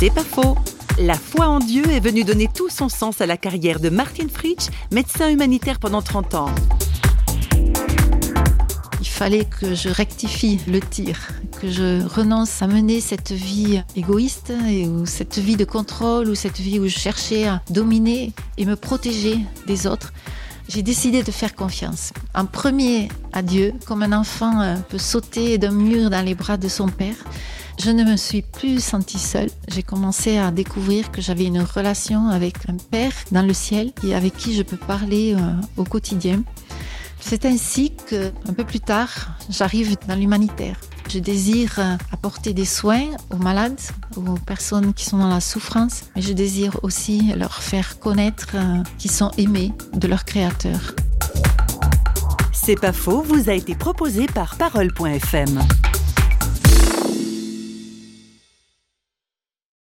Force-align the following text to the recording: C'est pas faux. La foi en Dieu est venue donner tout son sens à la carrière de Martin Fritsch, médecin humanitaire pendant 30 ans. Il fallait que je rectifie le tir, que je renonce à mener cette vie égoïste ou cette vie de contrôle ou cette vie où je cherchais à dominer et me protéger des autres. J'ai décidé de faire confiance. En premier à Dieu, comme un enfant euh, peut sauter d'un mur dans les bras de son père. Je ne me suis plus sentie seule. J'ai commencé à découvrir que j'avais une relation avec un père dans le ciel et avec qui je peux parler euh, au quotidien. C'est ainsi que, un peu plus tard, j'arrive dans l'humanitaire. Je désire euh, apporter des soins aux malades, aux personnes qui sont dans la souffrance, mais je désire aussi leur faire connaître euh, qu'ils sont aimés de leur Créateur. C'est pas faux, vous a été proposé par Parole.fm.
C'est 0.00 0.08
pas 0.08 0.24
faux. 0.24 0.56
La 0.98 1.12
foi 1.12 1.46
en 1.46 1.58
Dieu 1.58 1.86
est 1.90 2.00
venue 2.00 2.24
donner 2.24 2.48
tout 2.48 2.70
son 2.70 2.88
sens 2.88 3.20
à 3.20 3.26
la 3.26 3.36
carrière 3.36 3.80
de 3.80 3.90
Martin 3.90 4.28
Fritsch, 4.32 4.70
médecin 4.90 5.28
humanitaire 5.28 5.78
pendant 5.78 6.00
30 6.00 6.36
ans. 6.36 6.54
Il 8.98 9.06
fallait 9.06 9.44
que 9.44 9.74
je 9.74 9.90
rectifie 9.90 10.58
le 10.66 10.80
tir, 10.80 11.28
que 11.60 11.70
je 11.70 12.02
renonce 12.02 12.62
à 12.62 12.66
mener 12.66 13.02
cette 13.02 13.32
vie 13.32 13.82
égoïste 13.94 14.54
ou 14.86 15.04
cette 15.04 15.36
vie 15.36 15.56
de 15.56 15.66
contrôle 15.66 16.30
ou 16.30 16.34
cette 16.34 16.58
vie 16.58 16.78
où 16.78 16.88
je 16.88 16.98
cherchais 16.98 17.46
à 17.46 17.60
dominer 17.68 18.32
et 18.56 18.64
me 18.64 18.76
protéger 18.76 19.36
des 19.66 19.86
autres. 19.86 20.14
J'ai 20.70 20.82
décidé 20.82 21.22
de 21.22 21.30
faire 21.30 21.54
confiance. 21.54 22.14
En 22.34 22.46
premier 22.46 23.10
à 23.34 23.42
Dieu, 23.42 23.74
comme 23.84 24.02
un 24.02 24.12
enfant 24.12 24.62
euh, 24.62 24.76
peut 24.88 24.98
sauter 24.98 25.58
d'un 25.58 25.72
mur 25.72 26.08
dans 26.08 26.24
les 26.24 26.34
bras 26.34 26.56
de 26.56 26.68
son 26.68 26.88
père. 26.88 27.16
Je 27.82 27.90
ne 27.90 28.04
me 28.04 28.16
suis 28.18 28.42
plus 28.42 28.84
sentie 28.84 29.18
seule. 29.18 29.48
J'ai 29.68 29.82
commencé 29.82 30.36
à 30.36 30.50
découvrir 30.50 31.10
que 31.10 31.22
j'avais 31.22 31.46
une 31.46 31.62
relation 31.62 32.28
avec 32.28 32.68
un 32.68 32.76
père 32.76 33.12
dans 33.32 33.40
le 33.40 33.54
ciel 33.54 33.92
et 34.04 34.14
avec 34.14 34.36
qui 34.36 34.54
je 34.54 34.62
peux 34.62 34.76
parler 34.76 35.34
euh, 35.34 35.38
au 35.78 35.84
quotidien. 35.84 36.42
C'est 37.20 37.46
ainsi 37.46 37.94
que, 38.06 38.32
un 38.46 38.52
peu 38.52 38.64
plus 38.64 38.80
tard, 38.80 39.30
j'arrive 39.48 39.96
dans 40.06 40.14
l'humanitaire. 40.14 40.78
Je 41.08 41.20
désire 41.20 41.78
euh, 41.78 41.96
apporter 42.12 42.52
des 42.52 42.66
soins 42.66 43.06
aux 43.30 43.38
malades, 43.38 43.80
aux 44.14 44.34
personnes 44.34 44.92
qui 44.92 45.06
sont 45.06 45.16
dans 45.16 45.28
la 45.28 45.40
souffrance, 45.40 46.02
mais 46.14 46.20
je 46.20 46.34
désire 46.34 46.78
aussi 46.82 47.32
leur 47.34 47.62
faire 47.62 47.98
connaître 47.98 48.48
euh, 48.56 48.82
qu'ils 48.98 49.10
sont 49.10 49.30
aimés 49.38 49.72
de 49.94 50.06
leur 50.06 50.26
Créateur. 50.26 50.94
C'est 52.52 52.78
pas 52.78 52.92
faux, 52.92 53.22
vous 53.22 53.48
a 53.48 53.54
été 53.54 53.74
proposé 53.74 54.26
par 54.26 54.56
Parole.fm. 54.56 55.60